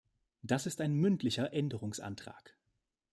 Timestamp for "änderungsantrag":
1.53-2.57